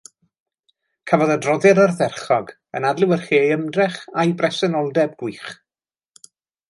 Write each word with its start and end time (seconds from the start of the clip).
Cafodd 1.09 1.33
adroddiad 1.33 1.81
ardderchog, 1.83 2.49
yn 2.79 2.87
adlewyrchu 2.93 3.37
ei 3.41 3.53
ymdrech 3.59 4.01
a'i 4.23 4.35
bresenoldeb 4.41 5.15
gwych 5.21 5.47